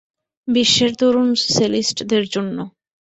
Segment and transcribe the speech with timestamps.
[0.47, 2.57] বিশ্বের তরুণ সেলিস্টদের জন্য।